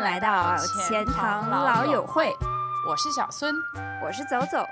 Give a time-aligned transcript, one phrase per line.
[0.00, 2.34] 迎来到钱塘老友会，
[2.88, 3.54] 我是小孙，
[4.02, 4.64] 我是走走。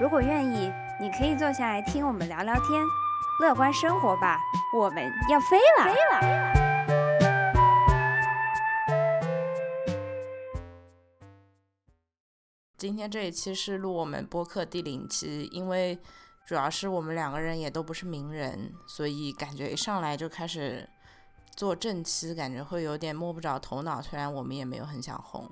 [0.00, 2.82] 如果愿意，你可以坐下来听我们聊聊天，
[3.42, 4.40] 乐观生活吧。
[4.74, 6.20] 我们要飞了，飞了。
[12.78, 15.98] 今天这一期是录我们播客第零期，因为
[16.46, 20.88] 主要是我们两个人也都不是名人，所以感觉一上来就开始。
[21.60, 25.46] 做正妻感觉会有点摸不着头脑，虽然我们也没有很想红，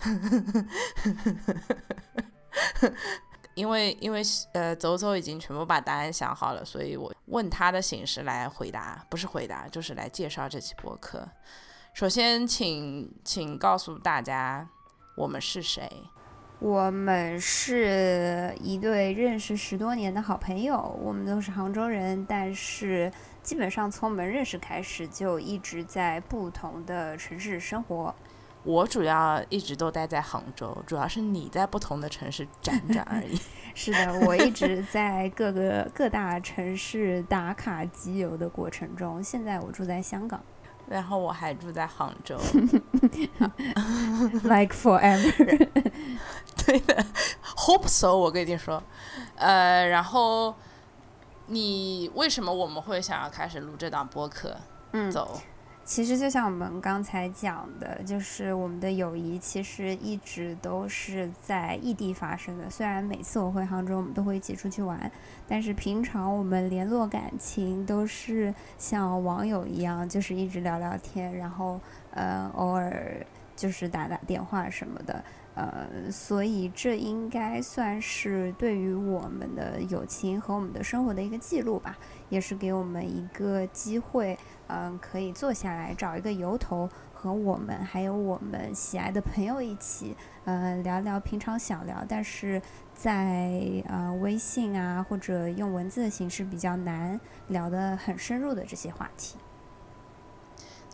[3.54, 4.20] 因为因为
[4.52, 11.24] 呃走走已经全部把答案想好了，所以我问他的形式来回答，不是回答就是来介绍这期播客。
[11.92, 14.68] 首先，请请告诉大家
[15.16, 15.88] 我们是谁。
[16.58, 23.12] 我们是一对认识十多年的好朋友，我们都是杭州人，但是。
[23.44, 28.14] 基本上从我们认识开始，就一直在不同的城市生活。
[28.62, 33.38] 我主要一直都待在杭州，主要是你在不同的城市辗转而已。
[33.76, 39.22] 是的，我一直在各个各大城市打卡集邮的过程中。
[39.22, 40.42] 现在我住在香港，
[40.88, 42.38] 然后我还住在杭州。
[44.44, 45.68] Like forever。
[46.66, 47.04] 对的
[47.56, 48.14] ，Hope so。
[48.16, 48.82] 我跟你说，
[49.36, 50.54] 呃，然后。
[51.46, 54.56] 你为什么我们会想要开始录这档播客？
[54.92, 55.38] 嗯，走。
[55.84, 62.70] 其实就像我们刚才讲的，就是我们的友谊其实一直都是在异地发生的。
[62.70, 65.10] 虽然每次我回杭州，我们都会一起出去玩，
[65.46, 71.78] 但是平常我们联络感情都是像网友一样，就是一直聊聊天，然后
[72.12, 73.24] 呃偶尔
[73.54, 75.24] 就是打打电话什么的。
[75.56, 81.96] 呃，所以这应该算是对于我们的友情和我们的生活的一个记录吧，
[82.28, 92.60] 也是给我们一个机会，嗯，可以坐下来找一个由头，和我们还有我们喜爱的朋友一起，呃，聊聊平常想聊，但是
[92.92, 99.36] 在呃微信啊或者用文字的形式比较难聊得很深入的这些话题。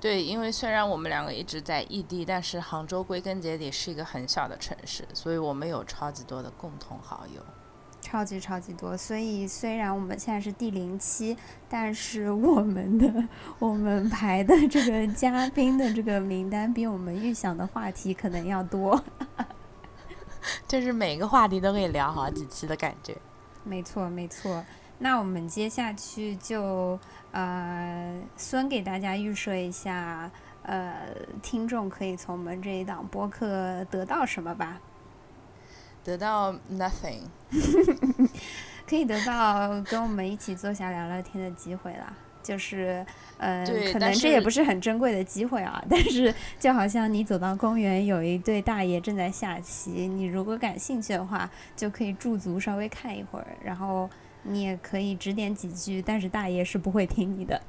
[0.01, 7.43] 对，因为虽然我们两个一直在异地，但是杭州归根结底是一个很小的城市，所以我们有超级多的共同好友，
[8.01, 8.97] 超级超级多。
[8.97, 11.37] 所以虽然我们现在是第零期，
[11.69, 13.29] 但是我们的
[13.59, 18.99] 我们排的这个嘉宾的这个名单比我们预想的话题可能要多，
[20.67, 23.15] 就是每个话题都可以聊好几期的感觉。
[23.65, 24.65] 没错，没错。
[25.03, 26.99] 那我们接下去就
[27.33, 30.31] 呃，孙给大家预设一下，
[30.63, 31.09] 呃，
[31.43, 34.79] 听众可以从我们这一档播客得到什么吧？
[36.05, 37.23] 得到 nothing，
[38.87, 42.13] 可以得到跟我们一起坐下聊聊天的机会啦。
[42.43, 43.05] 就是，
[43.39, 45.83] 呃，可能这也不是很珍贵的机会啊。
[45.89, 54.11] 但是，就好像你走到公园，有一对大爷正在下棋，你如果感兴趣的话，就可以驻足稍微看一会儿，然后。
[54.43, 57.61] 你也可以指点几句，但是大爷是不会听你的。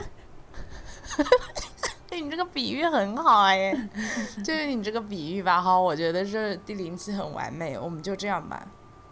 [2.09, 3.73] 哎，你这个比喻很好哎，
[4.43, 8.67] 就是你这个比喻吧，哈，我觉得这第零期很完美，我们就这样吧，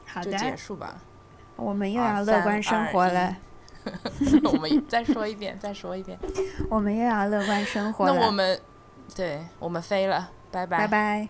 [0.05, 0.95] 好的，就结束吧。
[1.55, 3.35] 我们又要乐观生活了。
[4.43, 6.17] 我们再说一遍，再说一遍。
[6.69, 8.13] 我们又要乐观生活了。
[8.13, 8.59] 那我们，
[9.15, 11.29] 对，我们飞了，拜拜，拜拜。